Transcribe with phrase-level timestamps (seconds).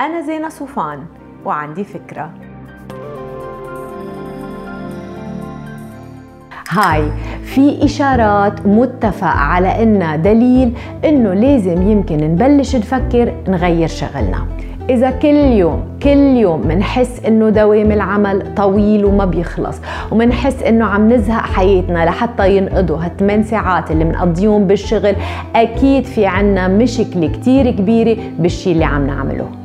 [0.00, 0.98] أنا زينة صوفان
[1.44, 2.30] وعندي فكرة.
[6.70, 7.02] هاي
[7.42, 10.72] في إشارات متفق على إنها دليل
[11.04, 14.46] إنه لازم يمكن نبلش نفكر نغير شغلنا.
[14.90, 19.80] إذا كل يوم كل يوم منحس إنه دوام العمل طويل وما بيخلص
[20.10, 25.16] ومنحس إنه عم نزهق حياتنا لحتى ينقضوا هالثمان ساعات اللي بنقضيهم بالشغل
[25.56, 29.59] أكيد في عنا مشكلة كتير كبيرة بالشي اللي عم نعمله.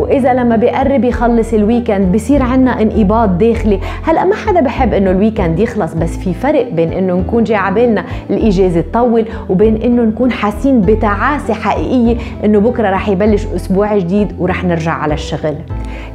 [0.00, 3.80] وإذا لما بيقرب يخلص ال weekend بصير عنا انقباض داخلي.
[4.04, 7.56] هلا ما حدا بحب إنه ال weekend يخلص بس في فرق بين إنه نكون جاي
[7.56, 14.32] عبالنا الإجازة تطول وبين إنه نكون حاسين بتعاسة حقيقية إنه بكرة رح يبلش أسبوع جديد
[14.38, 15.54] ورح نرجع على الشغل.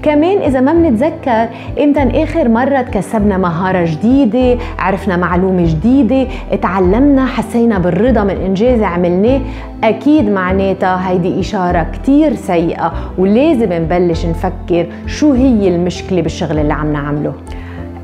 [0.03, 1.47] كمان إذا ما بنتذكر
[1.83, 6.27] إمتى آخر مرة تكسبنا مهارة جديدة عرفنا معلومة جديدة
[6.61, 9.41] تعلمنا حسينا بالرضا من إنجاز عملناه
[9.83, 16.93] أكيد معناتها هيدي إشارة كتير سيئة ولازم نبلش نفكر شو هي المشكلة بالشغل اللي عم
[16.93, 17.33] نعمله.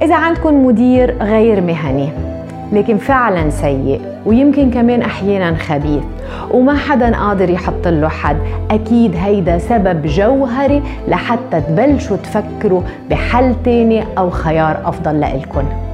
[0.01, 2.09] إذا عندكم مدير غير مهني
[2.73, 6.03] لكن فعلا سيء ويمكن كمان أحيانا خبيث
[6.51, 8.37] وما حدا قادر يحط له حد
[8.71, 15.90] أكيد هيدا سبب جوهري لحتى تبلشوا تفكروا بحل تاني أو خيار أفضل لإلكن.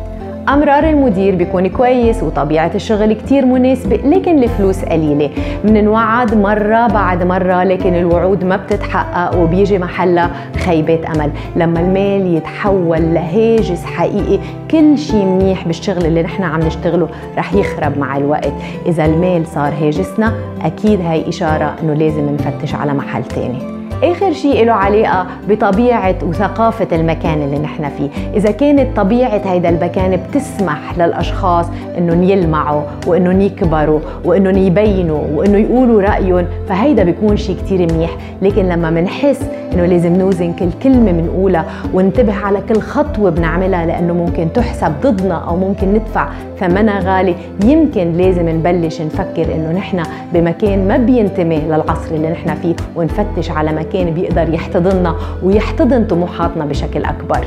[0.50, 5.30] أمرار المدير بيكون كويس وطبيعة الشغل كتير مناسبة لكن الفلوس قليلة.
[5.64, 10.32] مننوعد مرة بعد مرة لكن الوعود ما بتتحقق وبيجي محلها
[10.66, 11.32] خيبات أمل.
[11.56, 14.40] لما المال يتحول لهاجس حقيقي
[14.72, 18.54] كل شيء منيح بالشغل اللي نحن عم نشتغله رح يخرب مع الوقت.
[18.86, 23.77] إذا المال صار هاجسنا أكيد هاي إشارة إنه لازم نفتش على محل تاني.
[24.04, 28.10] آخر شيء له علاقة بطبيعة وثقافة المكان اللي نحن فيه.
[28.34, 31.66] إذا كانت طبيعة هيدا المكان بتسمح للأشخاص
[31.98, 38.10] إنهم يلمعوا وإنهم يكبروا وإنهم يبينوا وانه يقولوا رأيهم فهيدا بيكون شيء كتير منيح.
[38.42, 44.14] لكن لما منحس إنه لازم نوزن كل كلمة بنقولها وننتبه على كل خطوة بنعملها لأنه
[44.14, 46.28] ممكن تحسب ضدنا أو ممكن ندفع
[46.60, 50.04] ثمنها غالي يمكن لازم نبلش نفكر إنه نحن
[50.34, 57.06] بمكان ما بينتمي للعصر اللي نحن فيه ونفتش على مكان بيقدر يحتضننا ويحتضن طموحاتنا بشكل
[57.06, 57.46] أكبر.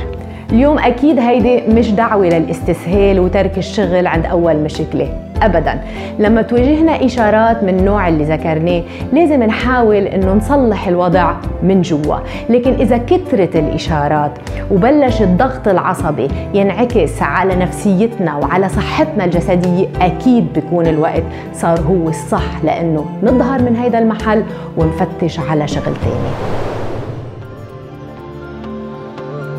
[0.51, 5.09] اليوم أكيد هيدي مش دعوة للاستسهال وترك الشغل عند أول مشكلة
[5.41, 5.81] ابدا.
[6.19, 12.15] لما تواجهنا إشارات من النوع اللي ذكرناه لازم نحاول إنه نصلح الوضع من جوا.
[12.49, 14.31] لكن إذا كثرت الإشارات
[14.71, 21.23] وبلش الضغط العصبي ينعكس على نفسيتنا وعلى صحتنا الجسدية أكيد بيكون الوقت
[21.53, 24.43] صار هو الصح لإنه نظهر من هيدا المحل
[24.77, 26.70] ونفتش على شغل تاني.